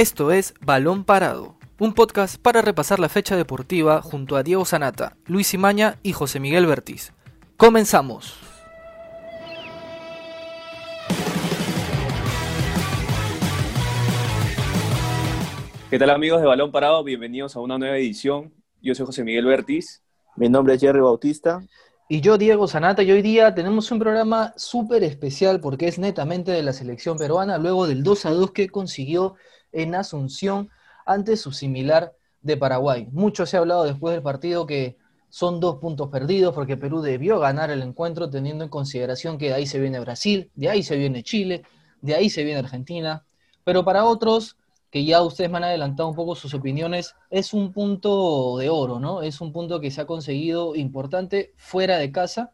[0.00, 5.18] Esto es Balón Parado, un podcast para repasar la fecha deportiva junto a Diego Sanata,
[5.26, 7.12] Luis Imaña y José Miguel Bertiz.
[7.58, 8.38] Comenzamos.
[15.90, 17.04] ¿Qué tal amigos de Balón Parado?
[17.04, 18.54] Bienvenidos a una nueva edición.
[18.80, 20.02] Yo soy José Miguel Bertiz.
[20.34, 21.60] Mi nombre es Jerry Bautista.
[22.08, 26.52] Y yo, Diego Sanata, y hoy día tenemos un programa súper especial porque es netamente
[26.52, 29.36] de la selección peruana, luego del 2 a 2 que consiguió
[29.72, 30.70] en Asunción
[31.06, 33.08] ante su similar de Paraguay.
[33.12, 34.96] Mucho se ha hablado después del partido que
[35.28, 39.54] son dos puntos perdidos porque Perú debió ganar el encuentro teniendo en consideración que de
[39.54, 41.62] ahí se viene Brasil, de ahí se viene Chile,
[42.00, 43.24] de ahí se viene Argentina,
[43.64, 44.56] pero para otros
[44.90, 48.98] que ya ustedes me han adelantado un poco sus opiniones, es un punto de oro,
[48.98, 49.22] ¿no?
[49.22, 52.50] Es un punto que se ha conseguido importante fuera de casa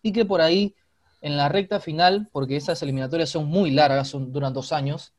[0.00, 0.76] y que por ahí
[1.20, 5.12] en la recta final, porque esas eliminatorias son muy largas, son, duran dos años,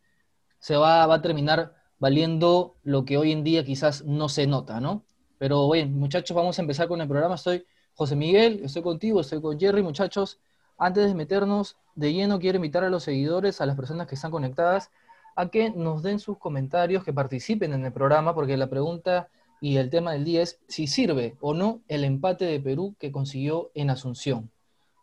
[0.62, 4.80] se va, va a terminar valiendo lo que hoy en día quizás no se nota,
[4.80, 5.04] ¿no?
[5.38, 7.36] Pero bueno, muchachos, vamos a empezar con el programa.
[7.36, 10.40] Estoy José Miguel, estoy contigo, estoy con Jerry, muchachos.
[10.78, 14.32] Antes de meternos de lleno, quiero invitar a los seguidores, a las personas que están
[14.32, 14.92] conectadas,
[15.36, 19.78] a que nos den sus comentarios, que participen en el programa, porque la pregunta y
[19.78, 23.72] el tema del día es si sirve o no el empate de Perú que consiguió
[23.76, 24.50] en Asunción.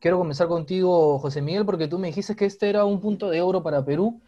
[0.00, 3.40] Quiero comenzar contigo, José Miguel, porque tú me dijiste que este era un punto de
[3.40, 4.20] oro para Perú.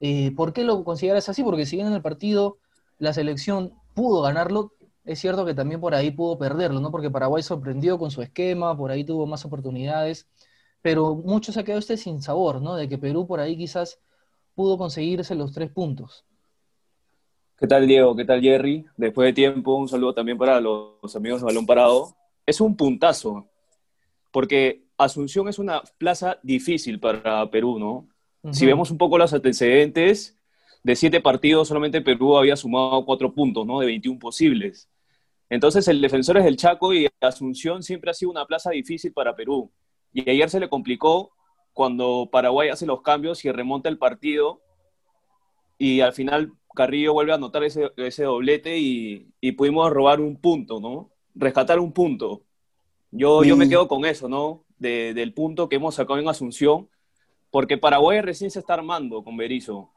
[0.00, 1.42] Eh, ¿Por qué lo consideras así?
[1.42, 2.58] Porque si bien en el partido
[2.98, 4.72] la selección pudo ganarlo,
[5.04, 6.90] es cierto que también por ahí pudo perderlo, ¿no?
[6.90, 10.28] Porque Paraguay sorprendió con su esquema, por ahí tuvo más oportunidades,
[10.82, 12.76] pero mucho se ha quedado este sin sabor, ¿no?
[12.76, 14.00] De que Perú por ahí quizás
[14.54, 16.24] pudo conseguirse los tres puntos.
[17.56, 18.14] ¿Qué tal, Diego?
[18.14, 18.86] ¿Qué tal, Jerry?
[18.96, 22.14] Después de tiempo, un saludo también para los amigos de Balón Parado.
[22.46, 23.48] Es un puntazo,
[24.30, 28.08] porque Asunción es una plaza difícil para Perú, ¿no?
[28.52, 30.38] Si vemos un poco los antecedentes,
[30.82, 33.80] de siete partidos solamente Perú había sumado cuatro puntos, ¿no?
[33.80, 34.88] De 21 posibles.
[35.50, 39.70] Entonces el Defensores del Chaco y Asunción siempre ha sido una plaza difícil para Perú.
[40.12, 41.32] Y ayer se le complicó
[41.72, 44.62] cuando Paraguay hace los cambios y remonta el partido
[45.78, 50.36] y al final Carrillo vuelve a anotar ese, ese doblete y, y, pudimos robar un
[50.36, 51.10] punto, ¿no?
[51.34, 52.42] Rescatar un punto.
[53.10, 54.64] Yo, yo me quedo con eso, ¿no?
[54.78, 56.88] De, del punto que hemos sacado en Asunción,
[57.50, 59.90] porque Paraguay recién se está armando con Berizzo.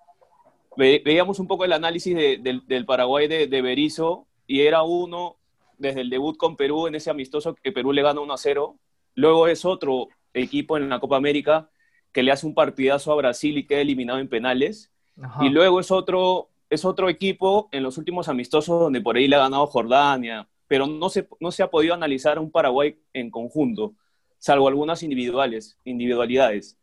[0.78, 4.84] Ve, veíamos un poco el análisis de, del, del Paraguay de, de Berizzo y era
[4.84, 5.38] uno
[5.78, 8.76] desde el debut con Perú en ese amistoso que Perú le gana 1 a 0.
[9.16, 11.70] Luego es otro equipo en la Copa América
[12.12, 14.92] que le hace un partidazo a Brasil y queda eliminado en penales.
[15.22, 15.46] Ajá.
[15.46, 19.36] Y luego es otro, es otro equipo en los últimos amistosos donde por ahí le
[19.36, 23.94] ha ganado Jordania, pero no se, no se ha podido analizar un Paraguay en conjunto,
[24.40, 26.78] salvo algunas individuales, individualidades.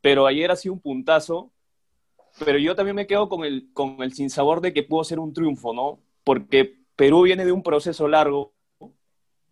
[0.00, 1.50] Pero ayer ha sido un puntazo,
[2.44, 5.32] pero yo también me quedo con el, con el sinsabor de que pudo ser un
[5.32, 6.00] triunfo, ¿no?
[6.24, 8.52] Porque Perú viene de un proceso largo,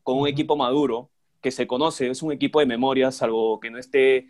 [0.02, 1.10] con un equipo maduro,
[1.40, 4.28] que se conoce, es un equipo de memoria, salvo que no esté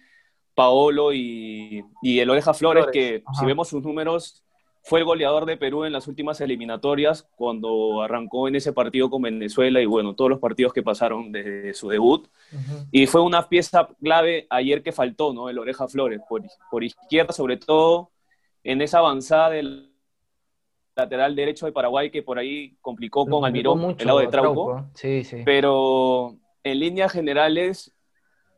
[0.54, 2.92] Paolo y, y el Oreja Flores, Flores.
[2.92, 3.40] que Ajá.
[3.40, 4.44] si vemos sus números,
[4.82, 9.22] fue el goleador de Perú en las últimas eliminatorias cuando arrancó en ese partido con
[9.22, 12.26] Venezuela y bueno, todos los partidos que pasaron desde su debut.
[12.52, 12.86] Uh -huh.
[12.90, 15.48] Y fue una pieza clave ayer que faltó, ¿no?
[15.48, 18.10] El Oreja Flores, por, por izquierda, sobre todo
[18.64, 19.92] en esa avanzada del
[20.96, 24.66] lateral derecho de Paraguay que por ahí complicó con Almirón, el lado de Trauco.
[24.72, 24.90] Trauco.
[24.94, 25.42] Sí, sí.
[25.44, 27.94] Pero en líneas generales,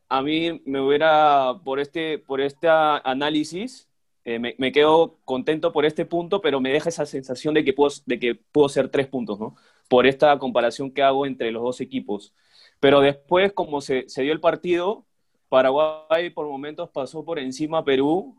[0.09, 3.90] a mí me hubiera, por este, por este análisis,
[4.25, 7.91] eh, me, quedo contento por este punto, pero me deja esa sensación de que puedo,
[8.07, 9.57] de que puedo ser tres puntos, ¿no?
[9.89, 12.35] Por esta comparación que hago entre los dos equipos.
[12.81, 15.07] Pero después, como se, se dio el partido,
[15.49, 18.37] Paraguay por momentos pasó por encima a Perú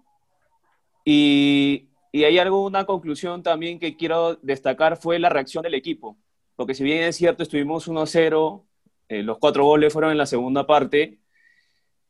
[1.03, 6.18] y, y hay algo, una conclusión también que quiero destacar fue la reacción del equipo.
[6.56, 8.63] Porque si bien es cierto, estuvimos 1-0,
[9.09, 11.19] eh, los cuatro goles fueron en la segunda parte,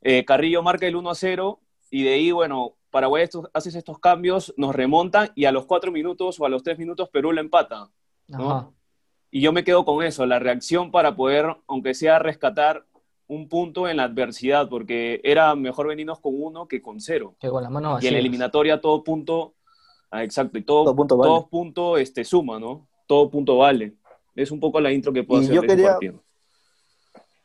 [0.02, 1.60] eh, Carrillo marca el 1-0
[1.90, 5.92] y de ahí, bueno, Paraguay estos, hace estos cambios, nos remontan y a los cuatro
[5.92, 7.90] minutos o a los tres minutos Perú lo empata.
[8.28, 8.74] ¿no?
[9.32, 12.86] Y yo me quedo con eso, la reacción para poder, aunque sea rescatar
[13.28, 17.36] un punto en la adversidad, porque era mejor venirnos con uno que con cero.
[17.40, 19.54] Que con la mano y en la eliminatoria todo punto,
[20.10, 21.30] ah, exacto, y todo, todo punto, vale.
[21.30, 22.90] todo punto este, suma, ¿no?
[23.08, 23.96] Todo punto vale.
[24.36, 26.24] Es un poco la intro que puedo y hacer yo de quería, este partido.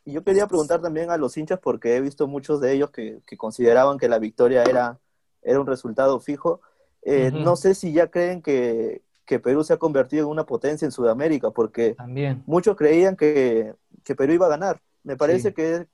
[0.05, 3.21] Y yo quería preguntar también a los hinchas, porque he visto muchos de ellos que,
[3.25, 4.99] que consideraban que la victoria era,
[5.47, 6.61] era un resultado fijo.
[7.03, 7.45] Eh, uh -huh.
[7.45, 10.93] No sé si ya creen que, que, Perú se ha convertido en una potencia en
[10.93, 12.43] Sudamérica, porque También.
[12.47, 14.83] muchos creían que, que, Perú iba a ganar.
[15.05, 15.55] Me parece sí.
[15.55, 15.87] que,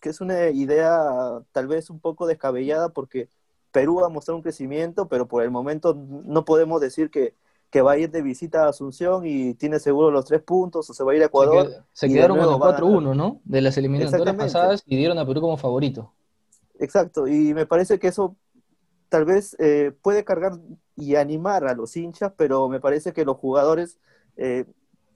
[0.00, 3.28] que, es una idea tal vez un poco descabellada, porque
[3.70, 7.34] Perú va a mostrar un crecimiento, pero por el momento no podemos decir que,
[7.70, 10.94] que va a ir de visita a Asunción y tiene seguro los tres puntos, o
[10.94, 11.84] se va a ir a Ecuador.
[11.92, 13.40] Se, quedaron con el 4-1, ¿no?
[13.44, 16.12] De las eliminatorias pasadas y dieron a Perú como favorito.
[16.78, 18.36] Exacto, y me parece que eso
[19.08, 20.52] tal vez eh, puede cargar
[20.94, 23.98] y animar a los hinchas, pero me parece que los jugadores
[24.36, 24.64] eh,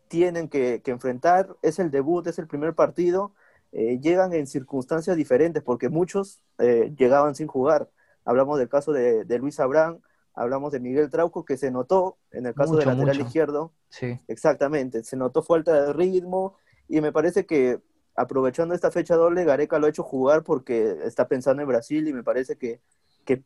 [0.08, 3.32] tienen que, enfrentar, es el debut, es el primer partido,
[3.72, 7.88] eh, llegan en circunstancias diferentes, porque muchos llegaban sin jugar.
[8.24, 10.00] Hablamos del caso de, Luis Abrán,
[10.34, 13.72] hablamos de Miguel Trauco, que se notó en el caso del lateral izquierdo.
[13.88, 14.18] Sí.
[14.28, 16.56] Exactamente, se notó falta de ritmo,
[16.88, 17.80] y me parece que
[18.16, 22.12] aprovechando esta fecha doble, Gareca lo ha hecho jugar porque está pensando en Brasil y
[22.12, 22.80] me parece que,
[23.24, 23.42] que,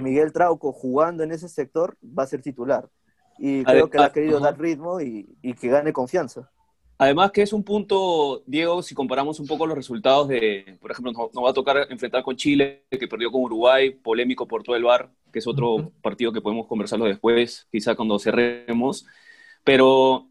[0.00, 2.88] Miguel Trauco jugando en ese sector va a ser titular.
[3.38, 5.26] Y creo que le ha ah, querido dar ritmo y,
[5.60, 6.50] que gane confianza.
[6.98, 11.12] Además que es un punto, Diego, si comparamos un poco los resultados de, por ejemplo,
[11.12, 14.84] nos, va a tocar enfrentar con Chile, que perdió con Uruguay, polémico por todo el
[14.84, 19.06] bar, que es otro partido que podemos conversarlo después, quizá cuando cerremos.
[19.64, 20.28] Pero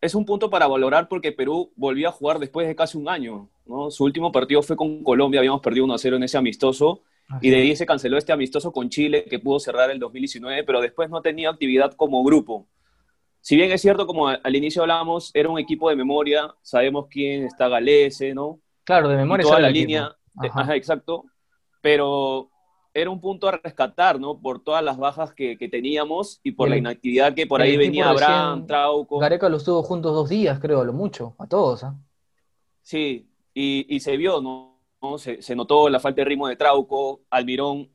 [0.00, 3.48] es un punto para valorar porque Perú volvió a jugar después de casi un año.
[3.66, 3.90] ¿no?
[3.90, 7.02] Su último partido fue con Colombia, habíamos perdido 1 0 en ese amistoso.
[7.40, 10.80] Y de ahí se canceló este amistoso con Chile, que pudo cerrar el 2019, pero
[10.80, 12.66] después no tenía actividad como grupo.
[13.40, 17.44] Si bien es cierto, como al inicio hablábamos, era un equipo de memoria, sabemos quién
[17.44, 18.60] está Galese, ¿no?
[18.84, 19.44] Claro, de memoria.
[19.44, 20.76] toda la línea, ajá.
[20.76, 21.24] exacto.
[21.80, 22.50] Pero
[22.92, 24.40] era un punto a rescatar, ¿no?
[24.40, 28.66] Por todas las bajas que, teníamos y por la inactividad que por ahí venía Abraham,
[28.66, 29.18] Trauco.
[29.18, 31.96] Gareca los tuvo juntos dos días, creo, a lo mucho, a todos, ¿ah?
[32.82, 34.69] Sí, y, se vio, ¿no?
[35.18, 37.90] Se, notó la falta de ritmo de Trauco, Almirón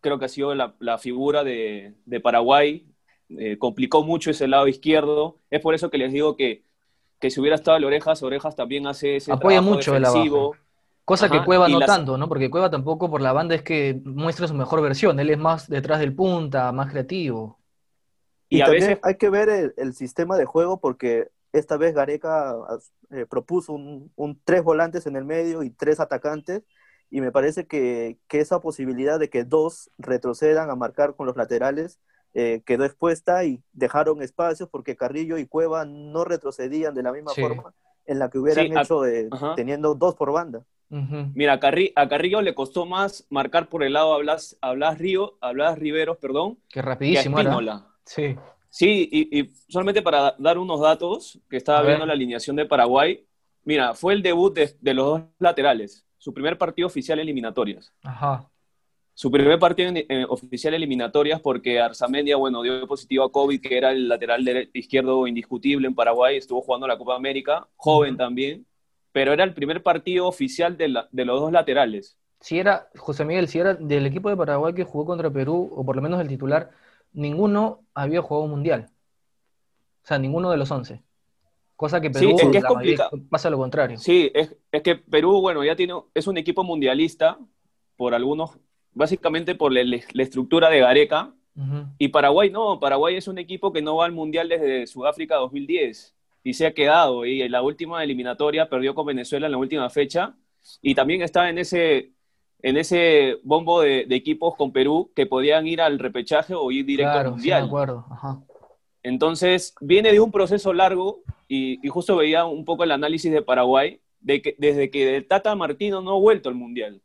[0.00, 2.86] creo que ha sido la, figura de, Paraguay,
[3.30, 6.64] eh, complicó mucho ese lado izquierdo, es por eso que les digo que,
[7.20, 10.56] que si hubiera estado el Orejas, Orejas también hace ese Apoya mucho defensivo.
[11.04, 12.28] Cosa que Cueva no tanto, ¿no?
[12.28, 15.18] Porque Cueva tampoco por la banda es que muestra su mejor versión.
[15.18, 17.58] Él es más detrás del punta, más creativo.
[18.50, 22.54] Y, a veces hay que ver el, sistema de juego porque esta vez Gareca
[23.10, 26.62] eh, propuso un, tres volantes en el medio y tres atacantes.
[27.10, 31.98] Y me parece que, esa posibilidad de que dos retrocedan a marcar con los laterales
[32.34, 37.32] eh, quedó expuesta y dejaron espacios porque Carrillo y Cueva no retrocedían de la misma
[37.32, 37.72] forma
[38.04, 39.02] en la que hubieran hecho
[39.54, 40.64] teniendo dos por banda.
[40.90, 45.52] Mira, a, Carrillo le costó más marcar por el lado a Blas, a Río, a
[45.52, 46.58] Blas Riveros, perdón.
[46.68, 47.38] Que rapidísimo.
[48.04, 48.36] Sí.
[48.70, 53.24] Sí, y, solamente para dar unos datos, que estaba viendo la alineación de Paraguay.
[53.64, 56.04] Mira, fue el debut de, los dos laterales.
[56.16, 57.92] Su primer partido oficial eliminatorias.
[58.02, 58.48] Ajá.
[59.14, 63.90] Su primer partido en, oficial eliminatorias porque Arzamendia, bueno, dio positivo a COVID, que era
[63.90, 68.64] el lateral izquierdo indiscutible en Paraguay, estuvo jugando la Copa América, joven también
[69.12, 72.16] pero era el primer partido oficial de, los dos laterales.
[72.40, 75.84] Si era, José Miguel, si era del equipo de Paraguay que jugó contra Perú, o
[75.84, 76.70] por lo menos el titular,
[77.12, 78.90] ninguno había jugado mundial.
[80.02, 81.02] O sea, ninguno de los once.
[81.76, 82.62] Cosa que Perú es que
[83.30, 83.98] pasa lo contrario.
[83.98, 87.38] Sí, es, que Perú, bueno, ya tiene, es un equipo mundialista
[87.96, 88.58] por algunos,
[88.92, 89.82] básicamente por la,
[90.22, 91.34] estructura de Gareca.
[91.98, 96.14] Y Paraguay no, Paraguay es un equipo que no va al mundial desde Sudáfrica 2010
[96.44, 97.26] y se ha quedado.
[97.26, 100.36] Y en la última eliminatoria perdió con Venezuela en la última fecha
[100.82, 102.12] y también está en ese,
[102.62, 107.18] en ese bombo de, equipos con Perú que podían ir al repechaje o ir directo
[107.18, 107.64] al Mundial.
[107.64, 108.06] acuerdo.
[109.02, 114.00] Entonces, viene de un proceso largo y, justo veía un poco el análisis de Paraguay,
[114.20, 117.00] de que desde que el Tata Martino no ha vuelto al Mundial.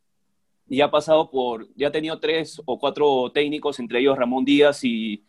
[0.68, 4.84] Y ha pasado por, ya ha tenido tres o cuatro técnicos, entre ellos Ramón Díaz
[4.84, 5.24] y,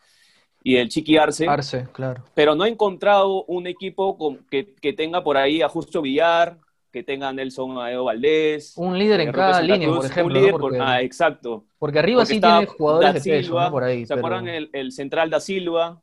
[0.63, 1.47] y el Chiqui Arce.
[1.47, 2.25] Arce, claro.
[2.35, 6.59] Pero no ha encontrado un equipo que, que, tenga por ahí a Justo Villar,
[6.95, 8.73] que tenga a Nelson Aedo Valdés.
[8.77, 10.39] Un líder en cada línea, por ejemplo.
[10.39, 11.67] Un líder ah, exacto.
[11.79, 14.07] Porque arriba sí tiene jugadores de peso, por ahí.
[14.07, 16.01] ¿Se acuerdan el, central da Silva?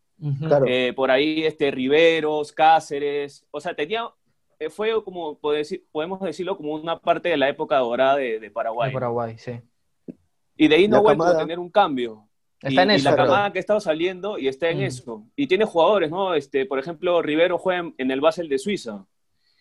[0.67, 3.47] Eh, por ahí este Riveros, Cáceres.
[3.49, 4.11] O sea, tenía
[4.61, 8.89] eh, fue como, podemos decirlo, como una parte de la época dorada de, Paraguay.
[8.89, 9.53] De Paraguay, sí.
[10.55, 12.27] Y de ahí no ha vuelto a tener un cambio.
[12.61, 13.09] Está y, en eso.
[13.09, 14.83] la camada que ha estado saliendo y está en mm.
[14.83, 15.25] eso.
[15.35, 16.35] Y tiene jugadores, ¿no?
[16.35, 19.07] Este, por ejemplo, Rivero juega en, el Basel de Suiza.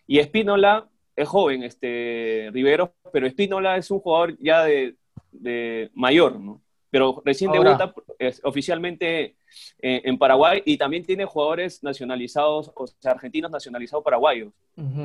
[0.07, 0.90] Y Espínola
[1.21, 4.97] es joven, este, Rivero, pero Espínola es un jugador ya de,
[5.33, 6.61] de mayor, ¿no?
[6.91, 7.95] Pero recién debuta
[8.43, 9.37] oficialmente
[9.81, 14.53] eh, en Paraguay y también tiene jugadores nacionalizados, o sea, argentinos nacionalizados paraguayos.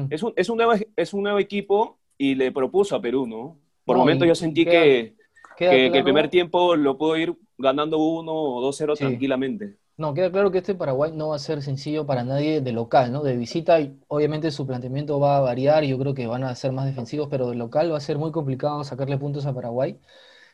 [0.10, 3.60] es, un, es, un nuevo, es un nuevo equipo y le propuso a Perú, ¿no?
[3.84, 5.13] Por momentos yo sentí que,
[5.57, 9.75] que, el primer tiempo lo puedo ir ganando 1 o 2-0 tranquilamente.
[9.98, 13.14] No, queda claro que este Paraguay no va a ser sencillo para nadie de local,
[13.14, 13.24] ¿no?
[13.24, 13.78] De visita,
[14.10, 17.30] obviamente su planteamiento va a variar, y yo creo que van a ser más defensivos,
[17.32, 19.98] pero de local va a ser muy complicado sacarle puntos a Paraguay.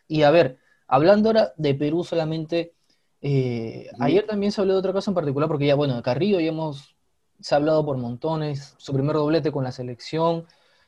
[0.07, 2.73] Y a ver, hablando ahora de Perú solamente,
[3.21, 6.39] Eh, ayer también se habló de otra cosa en particular, porque ya, bueno, de Carrillo
[6.39, 6.95] ya hemos,
[7.39, 10.45] se ha hablado por montones, su primer doblete con la selección,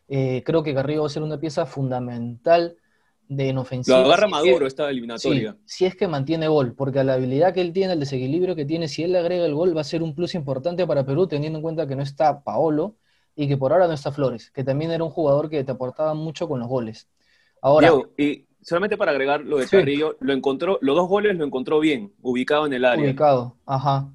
[0.07, 2.77] eh, creo que Carrillo va a ser una pieza fundamental
[3.27, 3.99] de en ofensiva.
[3.99, 5.57] Lo agarra Maduro esta eliminatoria.
[5.65, 8.65] si es que mantiene gol, porque a la habilidad que él tiene, el desequilibrio que
[8.65, 11.27] tiene, si él le agrega el gol, va a ser un plus importante para Perú,
[11.27, 12.95] teniendo en cuenta que no está Paolo
[13.35, 16.13] y que por ahora no está Flores, que también era un jugador que te aportaba
[16.13, 17.07] mucho con los goles.
[17.61, 21.79] Ahora, y solamente para agregar lo de Carrillo, lo encontró, los dos goles lo encontró
[21.79, 23.05] bien, ubicado en el área.
[23.05, 24.13] Ubicado, ajá.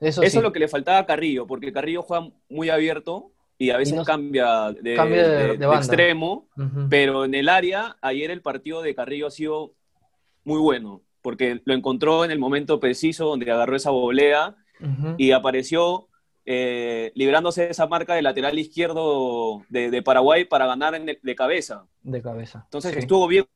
[0.00, 3.70] Eso, Eso es lo que le faltaba a Carrillo, porque Carrillo juega muy abierto y
[3.70, 4.94] a veces cambia, de,
[5.74, 6.48] extremo,
[6.90, 9.74] pero en el área, ayer el partido de Carrillo ha sido
[10.44, 14.56] muy bueno, porque lo encontró en el momento preciso donde agarró esa volea
[15.16, 16.08] y apareció
[16.46, 21.86] eh, librándose de esa marca de lateral izquierdo de, Paraguay para ganar de cabeza.
[22.02, 22.62] De cabeza.
[22.64, 23.46] Entonces estuvo bien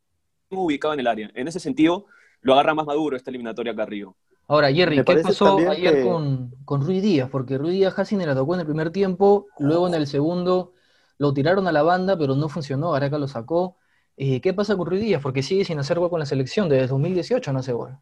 [0.50, 1.30] ubicado en el área.
[1.34, 2.06] En ese sentido,
[2.40, 4.16] lo agarra más maduro esta eliminatoria Carrillo.
[4.50, 7.28] Ahora, Jerry, ¿qué pasó ayer con, con Ruiz Díaz?
[7.30, 10.72] Porque Ruiz Díaz casi ni la tocó en el primer tiempo, luego en el segundo
[11.18, 13.76] lo tiraron a la banda, pero no funcionó, Araca lo sacó.
[14.16, 15.20] Eh, ¿Qué pasa con Ruiz Díaz?
[15.22, 17.98] Porque sigue sin hacer gol con la selección, desde 2018 no hace gol.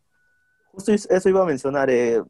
[0.71, 1.91] Justo eso iba a mencionar.
[1.91, 2.23] Eh,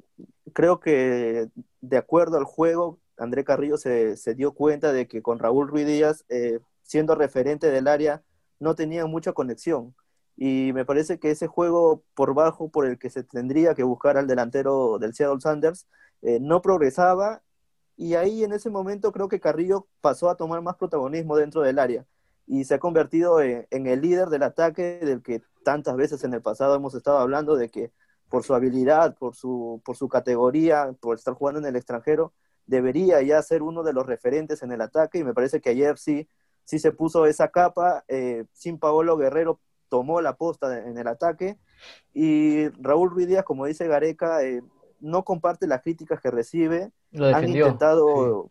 [0.54, 1.49] creo que
[1.82, 6.25] de acuerdo al juego, André Carrillo se, dio cuenta de que con Raúl Ruiz Díaz,
[6.30, 8.23] eh, siendo referente del área,
[8.61, 9.94] no tenía mucha conexión
[10.37, 14.19] y me parece que ese juego por bajo por el que se tendría que buscar
[14.19, 15.87] al delantero del Seattle Sanders
[16.23, 17.43] eh, no progresaba
[17.97, 21.78] y ahí en ese momento creo que Carrillo pasó a tomar más protagonismo dentro del
[21.78, 22.07] área
[22.47, 26.43] y se ha convertido en, el líder del ataque del que tantas veces en el
[26.43, 27.93] pasado hemos estado hablando de que
[28.28, 32.35] por su habilidad, por su, por su categoría, por estar jugando en el extranjero,
[32.66, 35.99] debería ya ser uno de los referentes en el ataque y me parece que ayer
[35.99, 36.28] sí,
[36.64, 41.59] sí se puso esa capa, eh, sin Paolo Guerrero tomó la posta en el ataque.
[42.14, 44.62] Y Raúl Ruiz Díaz, como dice Gareca, eh,
[45.00, 46.93] no comparte las críticas que recibe.
[47.12, 48.50] Han intentado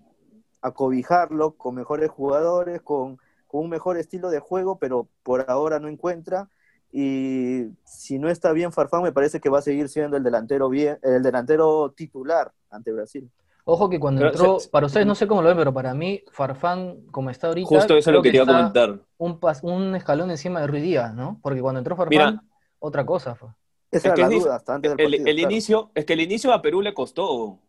[0.62, 3.20] acobijarlo con mejores jugadores, con,
[3.52, 6.50] un mejor estilo de juego, pero por ahora no encuentra.
[6.92, 10.68] Y si no está bien Farfán, me parece que va a seguir siendo el delantero
[10.68, 13.32] bien, el delantero titular ante Brasil.
[13.68, 17.08] Ojo que cuando entró, para ustedes no sé cómo lo ven, pero para mí Farfán,
[17.10, 19.00] como está ahorita, justo eso es lo que quería comentar.
[19.18, 21.40] Un, un escalón encima de Ruiz Díaz, ¿no?
[21.42, 22.42] Porque cuando entró Farfán,
[22.78, 23.50] otra cosa fue.
[23.90, 26.82] Esa es la duda, hasta antes del el, inicio, es que el inicio a Perú
[26.82, 27.60] le costó.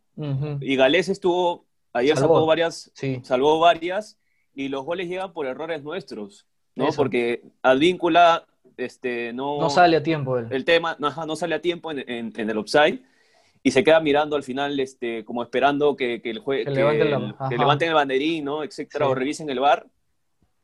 [0.61, 4.19] Y Galés estuvo, ayer salvó varias, salvó varias,
[4.55, 6.89] y los goles llegan por errores nuestros, ¿no?
[6.95, 8.45] Porque Advíncula
[8.77, 10.37] este, no, no sale a tiempo.
[10.37, 13.03] El tema no, no sale a tiempo en, en, en el offside
[13.67, 17.95] y se queda mirando al final, este, como esperando que, el juez, que, levanten el
[17.95, 18.63] banderín, ¿no?
[18.63, 19.89] etcétera, o revisen el bar.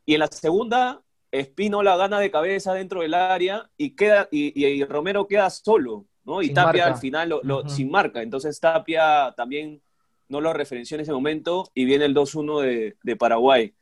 [0.07, 4.85] Y en la segunda, Espino la gana de cabeza dentro del área y, queda, y,
[4.85, 6.43] Romero queda solo, ¿no?
[6.43, 8.23] Y Tapia al final lo, sin marca.
[8.23, 9.83] Entonces Tapia también
[10.29, 13.75] no lo referenció en ese momento y viene el 2-1 de, Paraguay.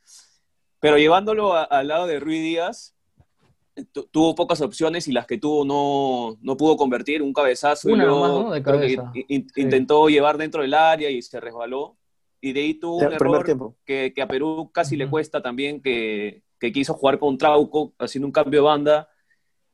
[0.79, 2.95] Pero llevándolo al lado de Ruiz Díaz,
[3.85, 10.09] tuvo pocas opciones y las que tuvo no, no pudo convertir, un cabezazo y intentó
[10.09, 11.97] llevar dentro del área y se resbaló.
[12.39, 16.41] Y de ahí tuvo un error que, que, a Perú casi le cuesta también, que,
[16.59, 19.09] que, quiso jugar con Trauco haciendo un cambio de banda,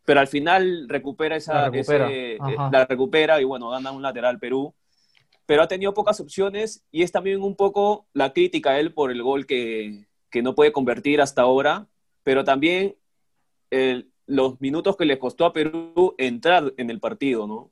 [0.04, 2.38] pero al final recupera esa, la recupera, eh,
[2.72, 4.74] la recupera y bueno, gana un lateral Perú.
[5.46, 9.12] Pero ha tenido pocas opciones y es también un poco la crítica a él por
[9.12, 11.88] el gol que, que no puede convertir hasta ahora,
[12.24, 12.96] pero también
[14.26, 17.72] los minutos que le costó a Perú entrar en el partido, ¿no?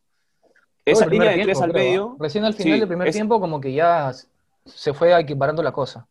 [0.85, 2.15] Esa línea de tres al medio.
[2.19, 4.11] Recién al final del primer tiempo, como que ya
[4.65, 6.07] se fue equiparando la cosa.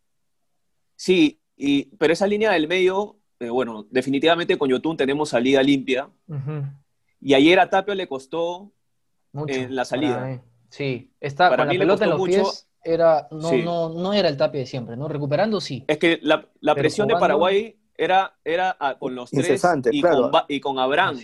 [0.95, 6.09] Sí, y, pero esa línea del medio, eh, bueno, definitivamente con Yotun tenemos salida limpia.
[7.21, 8.71] Y ayer a Tapio le costó
[9.47, 10.41] en la salida.
[10.69, 14.59] Sí, está para con la pelota en los pies era, no, no, era el Tapio
[14.59, 15.07] de siempre, ¿no?
[15.07, 15.83] Recuperando sí.
[15.87, 20.59] Es que la, presión de Paraguay era, era ah, con los tres y, con, y,
[20.59, 21.19] con, Abraham,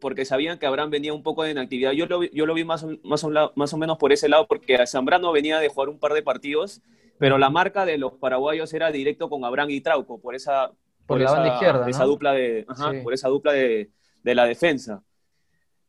[0.00, 1.92] porque sabían que Abraham venía un poco de inactividad.
[1.92, 5.32] Yo lo, yo lo vi más, más, más o menos por ese lado, porque Zambrano
[5.32, 6.80] venía de jugar un par de partidos,
[7.18, 10.72] pero la marca de los paraguayos era directo con Abraham y Trauco, por esa,
[11.06, 12.66] por, la banda izquierda, esa dupla de,
[13.02, 13.90] por esa dupla de,
[14.22, 15.02] de la defensa.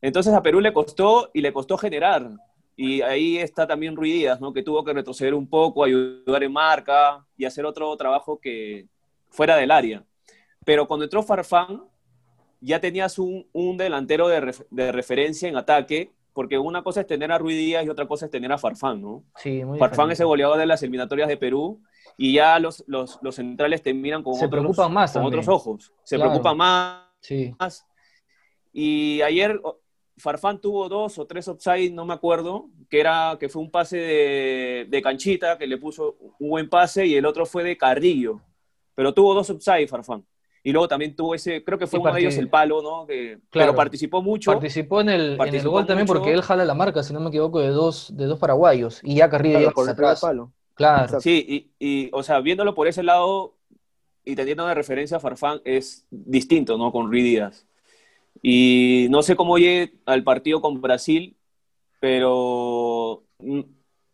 [0.02, 2.30] Entonces a Perú le costó y le costó generar.
[2.76, 4.54] Y ahí está también Ruidías, ¿no?
[4.54, 8.88] que tuvo que retroceder un poco, ayudar en marca y hacer otro trabajo que
[9.30, 10.06] fuera del área.
[10.70, 11.82] Pero cuando entró Farfán,
[12.62, 17.58] ya tenías un, delantero de, referencia en ataque, porque una cosa es tener a Ruiz
[17.58, 19.24] Díaz y otra cosa es tener a Farfán, ¿no?
[19.36, 21.82] Sí, muy Farfán es el goleador de las eliminatorias de Perú
[22.18, 25.92] y ya los, los, centrales te miran con, otros, más con otros ojos.
[26.04, 27.08] Se preocupan más.
[27.20, 27.52] Sí.
[28.72, 29.60] Y ayer
[30.18, 33.98] Farfán tuvo dos o tres offside, no me acuerdo, que, era, que fue un pase
[33.98, 38.40] de, de, Canchita, que le puso un buen pase, y el otro fue de Carrillo.
[38.94, 40.24] Pero tuvo dos offside, Farfán.
[40.64, 43.08] Y luego también tuvo ese, creo que fue uno de ellos el palo, ¿no?
[43.08, 44.52] Que, claro, pero participó mucho.
[44.52, 47.30] Participó en el, en el gol también porque él jala la marca, si no me
[47.30, 49.00] equivoco, de dos, de dos paraguayos.
[49.04, 50.20] Y ya Carrillo ya por atrás.
[50.20, 50.52] palo.
[50.74, 51.20] Claro.
[51.20, 53.56] Sí, y, y, o sea, viéndolo por ese lado
[54.24, 56.92] y teniendo de referencia a Farfán, es distinto, ¿no?
[56.92, 57.66] Con Ruiz Díaz.
[58.42, 61.36] Y no sé cómo llegue al partido con Brasil,
[62.00, 63.60] pero mm,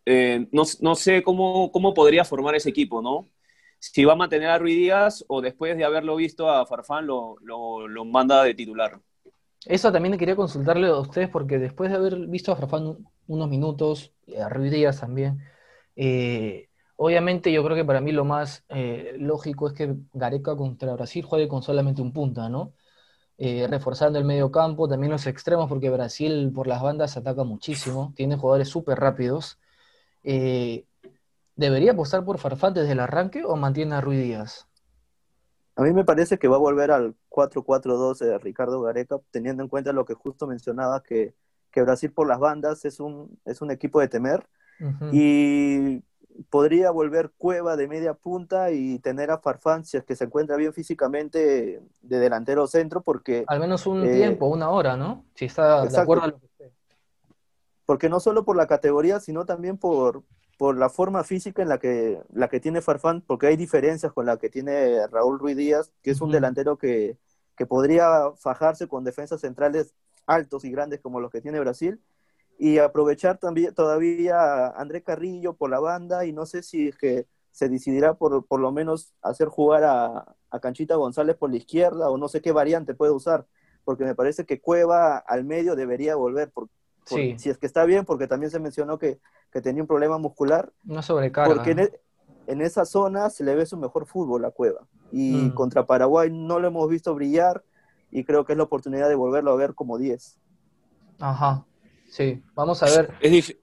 [0.06, 3.28] eh, no, no, sé cómo, cómo podría formar ese equipo, ¿no?
[3.92, 7.38] Si va a mantener a Ruiz Díaz o después de haberlo visto a Farfán lo,
[7.40, 9.00] lo, manda de titular.
[9.66, 14.14] Eso también quería consultarle a ustedes porque después de haber visto a Farfán unos minutos,
[14.42, 15.40] a Ruiz Díaz también,
[15.96, 20.94] eh, obviamente yo creo que para mí lo más eh, lógico es que Gareca contra
[20.94, 22.74] Brasil juegue con solamente un punta, ¿no?
[23.38, 28.14] Eh, reforzando el medio campo, también los extremos, porque Brasil por las bandas ataca muchísimo,
[28.16, 29.60] tiene jugadores súper rápidos.
[31.56, 34.68] ¿Debería apostar por Farfán desde el arranque o mantiene a Ruiz Díaz?
[35.78, 39.70] A mí me parece que va a volver al 4-4-2 de Ricardo Gareca, teniendo en
[39.70, 41.34] cuenta lo que justo mencionaba, que,
[41.76, 44.48] Brasil por las bandas es un, es un equipo de temer.
[45.12, 46.04] Y
[46.50, 50.56] podría volver Cueva de media punta y tener a Farfán, si es que se encuentra
[50.56, 53.44] bien físicamente, de delantero centro, porque...
[53.48, 55.26] Al menos un eh, tiempo, una hora, ¿no?
[55.36, 56.74] Si está de acuerdo a lo que esté.
[57.86, 60.24] Porque no solo por la categoría, sino también por,
[60.58, 64.26] por la forma física en la que, la que tiene Farfán, porque hay diferencias con
[64.26, 67.18] la que tiene Raúl Ruiz Díaz, que es un delantero que,
[67.70, 69.96] podría fajarse con defensas centrales
[70.26, 72.02] altos y grandes como los que tiene Brasil,
[72.58, 76.98] y aprovechar también todavía a André Carrillo por la banda, y no sé si es
[76.98, 81.58] que se decidirá por, por lo menos hacer jugar a, a Canchita González por la
[81.58, 83.46] izquierda, o no sé qué variante puede usar,
[83.86, 86.74] porque me parece que Cueva al medio debería volver, porque
[87.06, 89.20] si es que está bien, porque también se mencionó que,
[89.64, 90.72] tenía un problema muscular.
[90.84, 91.54] No sobrecarga.
[91.54, 92.02] Porque e,
[92.48, 94.86] en, esa zona se le ve su mejor fútbol a Cueva.
[95.12, 95.54] Y mm.
[95.54, 97.64] contra Paraguay no lo hemos visto brillar
[98.12, 100.38] y creo que es la oportunidad de volverlo a ver como 10.
[101.20, 101.66] Ajá,
[102.10, 102.44] sí.
[102.54, 103.14] Vamos a ver.
[103.22, 103.56] Es, difícil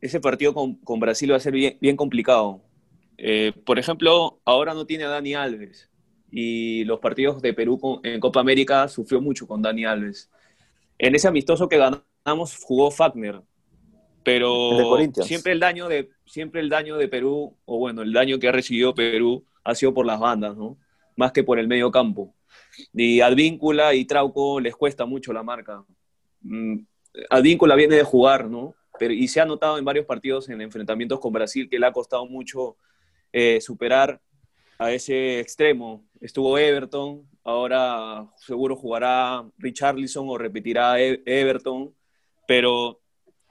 [0.00, 2.62] ese partido con, Brasil va a ser bien, bien complicado.
[3.18, 5.90] Eh, por ejemplo, ahora no tiene a Dani Alves
[6.30, 10.30] y los partidos de Perú en Copa América sufrió mucho con Dani Alves.
[11.02, 13.40] En ese amistoso que ganamos jugó Fagner,
[14.22, 18.48] pero siempre el daño de siempre el daño de Perú o bueno el daño que
[18.48, 20.76] ha recibido Perú ha sido por las bandas, ¿no?
[21.16, 22.34] Más que por el medio campo.
[22.92, 25.84] Y Advíncula y Trauco les cuesta mucho la marca.
[26.42, 26.80] Mm,
[27.30, 28.74] Advíncula viene de jugar, ¿no?
[28.98, 31.92] Pero, y se ha notado en varios partidos en enfrentamientos con Brasil que le ha
[31.92, 32.76] costado mucho
[33.32, 34.20] eh, superar
[34.78, 36.04] a ese extremo.
[36.20, 41.94] Estuvo Everton, ahora seguro jugará Richarlison o repetirá e-, Everton,
[42.46, 43.00] pero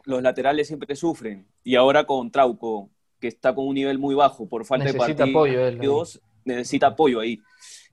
[0.05, 1.47] los laterales siempre sufren.
[1.63, 5.29] Y ahora con Trauco, que está con un nivel muy bajo por falta de partidos,
[5.29, 5.59] apoyo
[6.45, 7.39] necesita apoyo ahí.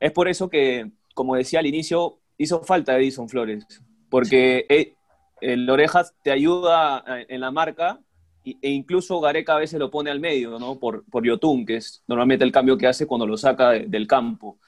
[0.00, 3.66] Es por eso que, como decía al inicio, hizo falta Edison Flores,
[4.09, 4.94] porque e-,
[5.40, 8.00] el Orejas te ayuda en la marca
[8.44, 10.78] e incluso Gareca a veces lo pone al medio, ¿no?
[10.78, 14.59] Por, por Yotun, que es normalmente el cambio que hace cuando lo saca del campo.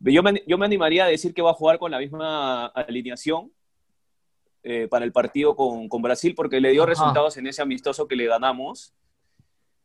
[0.00, 3.50] Yo me, yo me animaría a decir que va a jugar con la misma alineación
[4.62, 8.16] eh, para el partido con, con, Brasil, porque le dio resultados en ese amistoso que
[8.16, 8.92] le ganamos.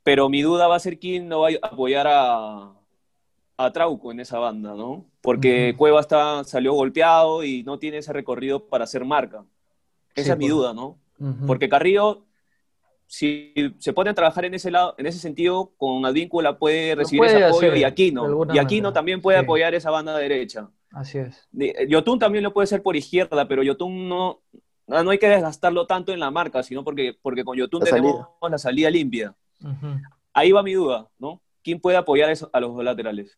[0.04, 2.73] Pero mi duda va a ser quién no va a apoyar a,
[3.58, 5.06] a Trauco en esa banda, ¿no?
[5.21, 9.45] Porque Cueva está, salió golpeado y no tiene ese recorrido para hacer marca.
[10.15, 10.56] Esa es mi pues.
[10.56, 10.97] duda, ¿no?
[11.47, 12.26] Porque Carrillo
[13.13, 17.26] si se pone a trabajar en ese lado, en ese sentido, con Advíncula puede recibir
[17.26, 18.47] ese apoyo y Aquino.
[18.52, 20.71] Y Aquino también puede apoyar esa banda derecha.
[20.89, 21.47] Así es.
[21.88, 24.41] Yotun también lo puede hacer por izquierda, pero Yotun no,
[24.88, 28.58] no hay que desgastarlo tanto en la marca, sino porque, porque con Yotun tenemos la
[28.58, 29.36] salida limpia.
[30.34, 31.39] Ahí va mi duda, ¿no?
[31.62, 33.38] ¿Quién puede apoyar a los dos laterales?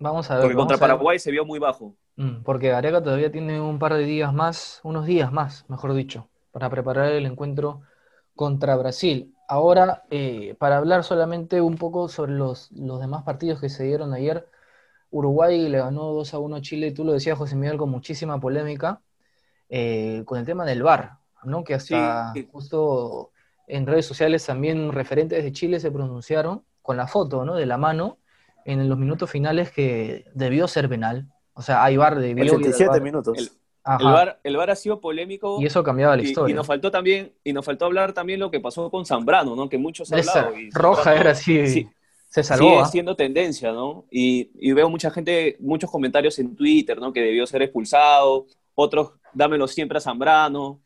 [0.00, 0.42] Vamos a ver.
[0.42, 1.96] Porque contra Paraguay se vio muy bajo.
[2.16, 6.28] Mm, porque Gareca todavía tiene un par de días más, unos días más, mejor dicho,
[6.52, 7.80] para preparar el encuentro
[8.34, 9.34] contra Brasil.
[9.48, 14.48] Ahora, eh, para hablar solamente un poco sobre los, demás partidos que se dieron ayer,
[15.10, 18.40] Uruguay le ganó 2 a 1 a Chile, tú lo decías, José Miguel, con muchísima
[18.40, 19.00] polémica,
[19.68, 21.62] eh, con el tema del VAR, ¿no?
[21.62, 23.30] que hasta justo
[23.66, 27.54] en redes sociales también referentes de Chile se pronunciaron con la foto ¿no?
[27.54, 28.18] de la mano
[28.64, 31.30] en los minutos finales que debió ser penal.
[31.52, 33.38] O sea, hay VAR, de 87 minutos.
[33.38, 33.50] El
[33.84, 35.60] VAR, ha sido polémico.
[35.60, 36.52] Y eso cambiaba la historia.
[36.52, 39.68] Y, nos faltó también, y nos faltó hablar también lo que pasó con Zambrano, ¿no?
[39.68, 40.54] Que muchos han hablado.
[40.72, 41.88] roja era así.
[42.28, 42.64] se salvó.
[42.64, 42.86] Sigue ¿ah?
[42.86, 44.06] siendo tendencia, ¿no?
[44.10, 47.12] Y, veo mucha gente, muchos comentarios en Twitter, ¿no?
[47.12, 48.46] Que debió ser expulsado.
[48.74, 50.80] Otros dámelo siempre a Zambrano.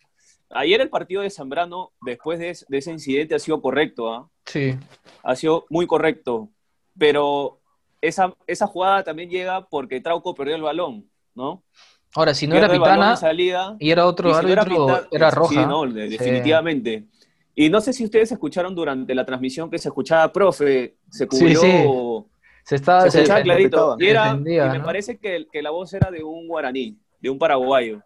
[0.50, 4.28] Ayer el partido de Zambrano, después de, ese incidente, ha sido correcto, ¿ah?
[4.46, 4.74] Sí.
[5.22, 6.48] Ha sido muy correcto.
[6.98, 7.60] Pero
[8.00, 11.62] esa, esa jugada también llega porque Trauco perdió el balón, ¿no?
[12.14, 13.18] Ahora, si no era Pitana
[13.78, 15.54] y era otro árbitro, era, roja.
[15.54, 17.04] Sí, no, definitivamente.
[17.54, 21.60] Y no sé si ustedes escucharon durante la transmisión que se escuchaba, profe, se cubrió...
[21.60, 21.84] Sí,
[22.64, 23.96] Se estaba se escuchaba clarito.
[23.98, 27.38] Y, era, y me parece que, que, la voz era de un guaraní, de un
[27.38, 28.00] paraguayo.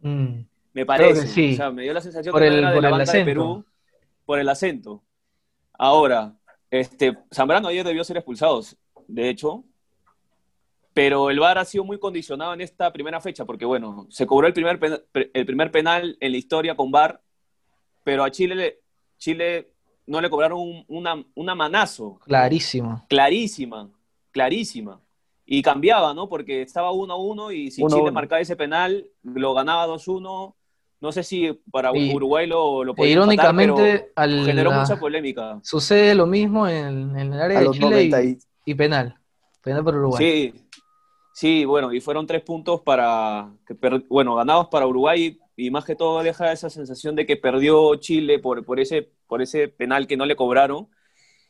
[0.00, 0.40] Mm.
[0.72, 1.26] Me parece.
[1.26, 1.54] Sí.
[1.54, 3.64] O sea, me dio la sensación por que el, era de la banda de Perú
[4.24, 5.02] por el acento.
[5.78, 6.34] Ahora,
[6.70, 8.60] este, Zambrano ayer debió ser expulsado,
[9.08, 9.64] de hecho,
[10.92, 14.46] pero el VAR ha sido muy condicionado en esta primera fecha, porque bueno, se cobró
[14.46, 17.20] el primer, penal, el primer penal en la historia con VAR,
[18.02, 18.80] pero a Chile,
[19.18, 19.70] Chile
[20.06, 22.18] no le cobraron una, una manazo.
[22.24, 23.04] Clarísima.
[23.08, 23.88] Clarísima,
[24.32, 25.00] clarísima.
[25.46, 26.28] Y cambiaba, ¿no?
[26.28, 30.54] Porque estaba 1 a 1 y si Chile marcaba ese penal, lo ganaba 2-1.
[31.00, 35.58] No sé si para Uruguay lo, lo podía Irónicamente, generó mucha polémica.
[35.62, 39.16] Sucede lo mismo en, el área de Chile y, penal.
[39.62, 40.52] Penal por Uruguay.
[40.52, 40.68] Sí,
[41.40, 43.50] sí, bueno, y fueron tres puntos para,
[44.10, 48.38] bueno, ganados para Uruguay y más que todo deja esa sensación de que perdió Chile
[48.38, 50.88] por, por, ese, por ese penal que no le cobraron.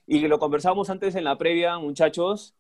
[0.07, 2.55] Y lo conversamos antes en la previa, muchachos,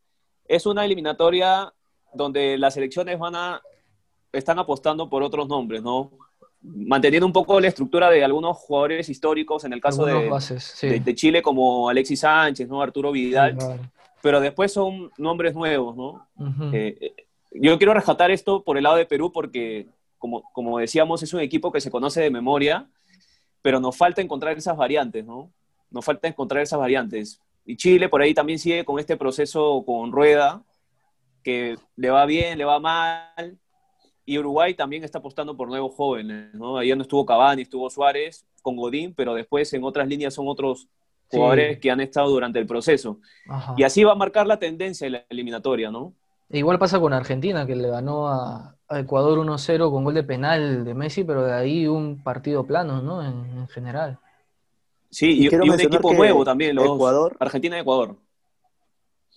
[0.44, 1.72] es una eliminatoria
[2.12, 3.62] donde las elecciones van a,
[4.32, 6.10] están apostando por otros nombres, ¿no?
[6.62, 11.42] Manteniendo un poco la estructura de algunos jugadores históricos, en el caso de, de, Chile
[11.42, 12.82] como Alexis Sánchez, ¿no?
[12.82, 13.56] Arturo Vidal,
[14.22, 16.26] pero después son nombres nuevos, ¿no?
[16.72, 21.22] Eh, eh, yo quiero rescatar esto por el lado de Perú porque, como, como decíamos,
[21.22, 22.88] es un equipo que se conoce de memoria,
[23.62, 25.50] pero nos falta encontrar esas variantes, ¿no?
[25.90, 27.40] Nos falta encontrar esas variantes.
[27.64, 30.62] Y Chile por ahí también sigue con este proceso con Rueda,
[31.42, 33.58] que le va bien, le va mal,
[34.24, 36.78] y Uruguay también está apostando por nuevos jóvenes, ¿no?
[36.78, 40.88] Ayer no estuvo Cavani, estuvo Suárez con Godín, pero después en otras líneas son otros
[41.30, 43.18] jugadores que han estado durante el proceso.
[43.76, 46.14] Y así va a marcar la tendencia en la eliminatoria, ¿no?
[46.48, 50.84] E igual pasa con Argentina, que le ganó a, Ecuador 1-0 con gol de penal
[50.84, 53.24] de Messi, pero de ahí un partido plano, ¿no?
[53.24, 54.18] En, general.
[55.10, 58.16] Sí, y, un equipo nuevo también, los Ecuador, Argentina y Ecuador.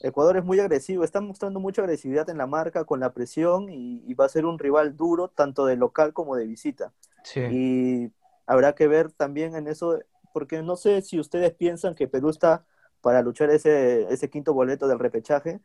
[0.02, 4.14] Ecuador es muy agresivo, está mostrando mucha agresividad en la marca con la presión y,
[4.16, 6.92] va a ser un rival duro tanto de local como de visita.
[7.36, 8.10] Y
[8.48, 10.00] habrá que ver también en eso,
[10.34, 12.66] porque no sé si ustedes piensan que Perú está
[13.02, 15.62] para luchar ese, ese quinto boleto del repechaje,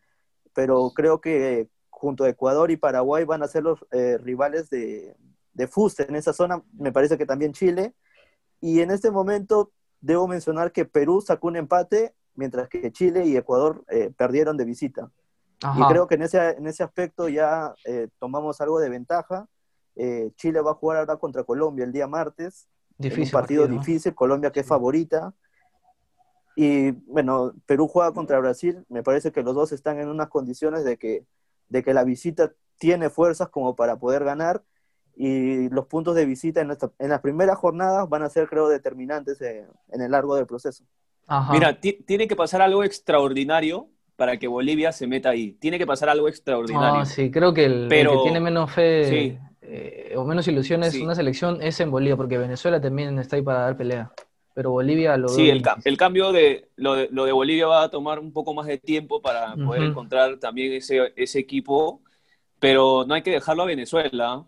[0.53, 5.17] pero creo que junto a Ecuador y Paraguay van a ser los eh, rivales de,
[5.53, 7.95] de Fuste en esa zona, me parece que también Chile.
[8.61, 13.37] Y en este momento debo mencionar que Perú sacó un empate mientras que Chile y
[13.37, 15.11] Ecuador eh, perdieron de visita.
[15.77, 19.49] Y creo que en ese, en ese aspecto ya eh, tomamos algo de ventaja.
[19.97, 22.69] Eh, Chile va a jugar ahora contra Colombia el día martes.
[22.99, 25.33] Difícil, un partido, difícil, Colombia que es favorita.
[26.57, 28.85] Y bueno, Perú juega contra Brasil.
[28.89, 31.25] Me parece que los dos están en unas condiciones de que,
[31.69, 34.63] de que la visita tiene fuerzas como para poder ganar.
[35.15, 39.41] Y los puntos de visita en, en las primeras jornadas van a ser, creo, determinantes
[39.41, 40.85] en el largo del proceso.
[41.53, 45.53] Mira, tiene que pasar algo extraordinario para que Bolivia se meta ahí.
[45.53, 47.05] Tiene que pasar algo extraordinario.
[47.05, 49.39] sí, creo que el, que tiene menos fe
[49.71, 53.61] eh, o menos ilusiones una selección es en Bolivia, porque Venezuela también está ahí para
[53.61, 54.13] dar pelea.
[54.55, 57.91] Pero Bolivia lo Sí, el, el, cambio de lo, de lo, de Bolivia va a
[57.91, 62.01] tomar un poco más de tiempo para poder encontrar también ese, ese equipo,
[62.59, 64.45] pero no hay que dejarlo a Venezuela.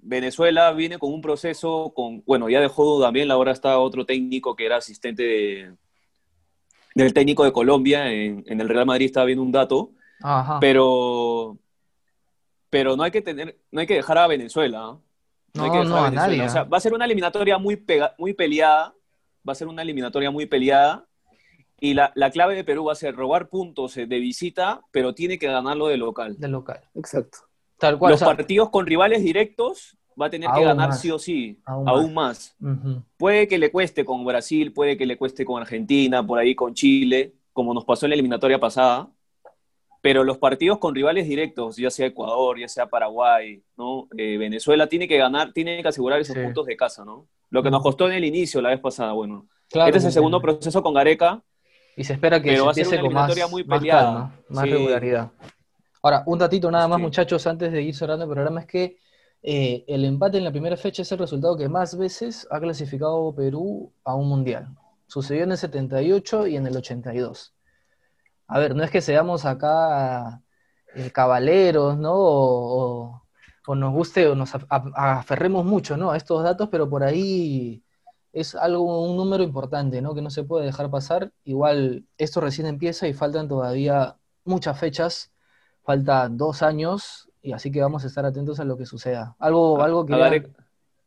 [0.00, 4.66] Venezuela viene con un proceso, con bueno, ya dejó también, ahora está otro técnico que
[4.66, 5.72] era asistente de,
[6.94, 8.12] del técnico de Colombia.
[8.12, 9.92] En, el Real Madrid estaba viendo un dato.
[10.60, 11.58] Pero,
[12.70, 14.98] pero no hay que tener, no hay que dejar a Venezuela.
[15.54, 17.82] No, hay que dejar a, Nadie, o sea, va a ser una eliminatoria muy,
[18.18, 18.94] muy peleada.
[19.48, 21.06] Va a ser una eliminatoria muy peleada.
[21.80, 25.46] Y la, clave de Perú va a ser robar puntos de visita, pero tiene que
[25.46, 26.36] ganarlo de local.
[26.38, 26.80] De local.
[26.94, 27.38] Exacto.
[27.78, 31.60] Tal cual, Los partidos con rivales directos va a tener que ganar sí o sí,
[31.64, 32.56] aún, más.
[33.16, 36.74] Puede que le cueste con Brasil, puede que le cueste con Argentina, por ahí con
[36.74, 39.08] Chile, como nos pasó en la eliminatoria pasada,
[40.08, 44.08] pero los partidos con rivales directos, ya sea Ecuador, ya sea Paraguay, ¿no?
[44.16, 47.28] Eh, Venezuela tiene que ganar, tiene que asegurar esos puntos de casa, ¿no?
[47.50, 49.46] Lo que nos costó en el inicio la vez pasada, bueno.
[49.70, 51.42] este es el segundo proceso con Gareca.
[51.94, 54.34] Y se espera que se empiece con más, muy peleada.
[54.48, 55.30] más, regularidad.
[56.00, 58.96] Ahora, un datito nada más, muchachos, antes de ir cerrando el programa, es que
[59.42, 63.34] eh, el empate en la primera fecha es el resultado que más veces ha clasificado
[63.34, 64.68] Perú a un mundial.
[65.06, 67.57] Sucedió en el 78 y en el 82.
[68.48, 70.42] A ver, no es que seamos acá
[70.94, 72.14] eh, cabaleros, ¿no?
[72.14, 73.22] O,
[73.68, 74.52] o nos guste o nos
[74.94, 76.10] aferremos mucho ¿no?
[76.10, 77.82] a estos datos, pero por ahí
[78.32, 80.14] es algo, un número importante, ¿no?
[80.14, 81.32] Que no se puede dejar pasar.
[81.44, 85.32] Igual esto recién empieza y faltan todavía muchas fechas,
[85.82, 89.36] faltan dos años, y así que vamos a estar atentos a lo que suceda.
[89.38, 90.14] Algo, algo que...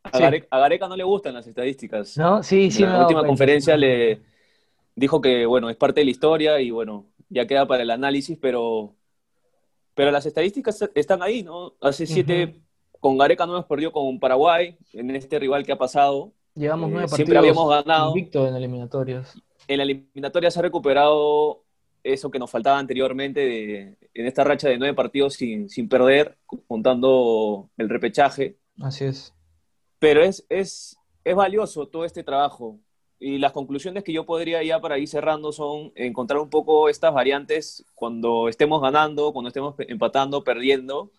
[0.03, 2.15] A, Gareca, no le gustan las estadísticas.
[2.17, 2.43] ¿No?
[2.43, 2.83] Sí, sí.
[2.83, 4.21] En la última conferencia le
[4.95, 8.37] dijo que, bueno, es parte de la historia y, bueno, ya queda para el análisis,
[8.39, 8.93] pero,
[9.95, 11.73] pero las estadísticas están ahí, ¿no?
[11.81, 12.61] Hace siete,
[12.99, 16.33] con Gareca no hemos perdido con Paraguay, en este rival que ha pasado.
[16.53, 18.09] Llevamos nueve partidos eh, Siempre habíamos ganado.
[18.09, 19.41] Invicto en eliminatorias.
[19.67, 21.63] En la eliminatoria se ha recuperado
[22.03, 27.69] eso que nos faltaba anteriormente en esta racha de nueve partidos sin, sin perder, contando
[27.77, 28.57] el repechaje.
[28.81, 29.33] Así es.
[29.99, 32.79] Pero es, es, es valioso todo este trabajo.
[33.23, 37.13] Y las conclusiones que yo podría ya para ir cerrando son encontrar un poco estas
[37.13, 41.11] variantes cuando estemos ganando, cuando estemos empatando, perdiendo,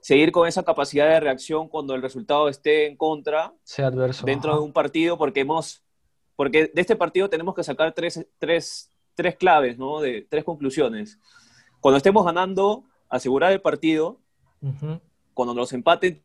[0.00, 4.56] seguir con esa capacidad de reacción cuando el resultado esté en contra, sea adverso, dentro
[4.56, 5.84] de un partido, porque hemos,
[6.34, 10.00] porque de este partido tenemos que sacar tres, tres, tres claves, ¿no?
[10.00, 11.20] De tres conclusiones.
[11.80, 14.18] Cuando estemos ganando, asegurar el partido.
[15.34, 16.20] Cuando los empaten,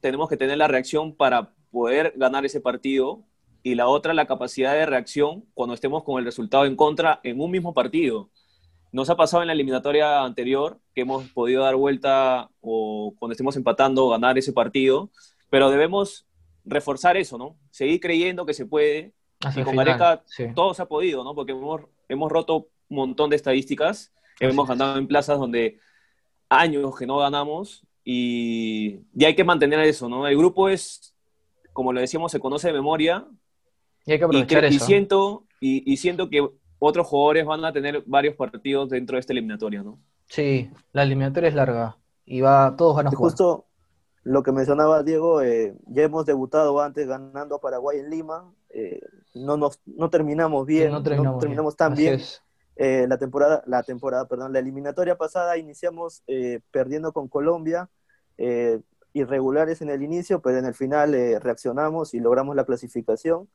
[0.00, 3.22] tenemos que tener la reacción para poder ganar ese partido.
[3.64, 7.40] Y la otra, la capacidad de reacción cuando estemos con el resultado en contra en
[7.40, 8.30] un mismo partido.
[8.92, 13.56] Nos ha pasado en la eliminatoria anterior que hemos podido dar vuelta o cuando estemos
[13.56, 15.10] empatando ganar ese partido,
[15.50, 16.26] pero debemos
[16.64, 17.56] reforzar eso, ¿no?
[17.70, 19.14] Seguir creyendo que se puede.
[19.56, 20.22] y con Gareca
[20.54, 21.34] todo se ha podido, ¿no?
[21.34, 25.78] Porque hemos hemos roto un montón de estadísticas, hemos ganado en plazas donde
[26.48, 30.26] años que no ganamos y, y, hay que mantener eso, ¿no?
[30.26, 31.14] El grupo es,
[31.72, 33.26] como lo decíamos, se conoce de memoria.
[34.06, 36.46] Y hay que aprovechar y, siento, y, siento que
[36.78, 39.98] otros jugadores van a tener varios partidos dentro de esta eliminatoria, ¿no?
[40.26, 43.30] Sí, la eliminatoria es larga y va, todos van a jugar.
[43.30, 43.66] Justo
[44.22, 49.00] lo que mencionaba Diego, eh, ya hemos debutado antes ganando a Paraguay en Lima, eh,
[49.34, 52.20] no, nos, no terminamos bien, no terminamos, tan bien.
[52.76, 57.88] Eh, la temporada, la temporada, perdón, la eliminatoria pasada iniciamos eh, perdiendo con Colombia,
[58.36, 58.80] eh,
[59.12, 63.48] irregulares en el inicio, pero en el final reaccionamos y logramos la clasificación.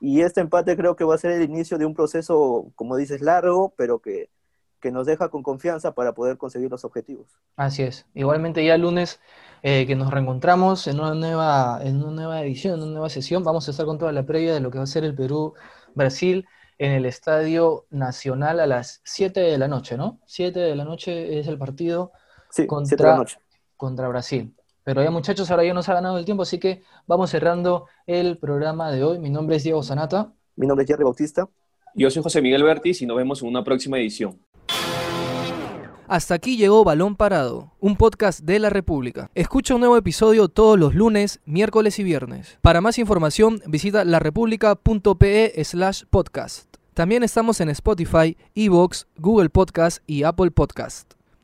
[0.00, 3.20] Y este empate creo que va a ser el inicio de un proceso, como dices,
[3.20, 4.30] largo, pero que,
[4.80, 7.26] que nos deja con confianza para poder conseguir los objetivos.
[7.56, 8.06] Así es.
[8.14, 9.20] Igualmente ya el lunes
[9.62, 13.42] eh, que nos reencontramos en una, nueva, en una nueva edición, en una nueva sesión.
[13.42, 16.46] Vamos a estar con toda la previa de lo que va a ser el Perú-Brasil
[16.78, 20.20] en el Estadio Nacional a las 7 de la noche, ¿no?
[20.26, 22.12] 7 de la noche es el partido
[22.68, 23.24] contra,
[23.76, 24.54] contra Brasil.
[24.88, 28.38] Pero ya muchachos, ahora ya nos ha ganado el tiempo, así que vamos cerrando el
[28.38, 29.18] programa de hoy.
[29.18, 30.32] Mi nombre es Diego Sanata.
[30.56, 31.46] Mi nombre es Jerry Bautista.
[31.94, 34.40] Yo soy José Miguel Bertis y nos vemos en una próxima edición.
[36.06, 39.30] Hasta aquí llegó Balón Parado, un podcast de la República.
[39.34, 42.56] Escucha un nuevo episodio todos los lunes, miércoles y viernes.
[42.62, 46.74] Para más información visita larepublica.pe slash podcast.
[46.94, 51.17] También estamos en Spotify, Evox, Google Podcast y Apple Podcast.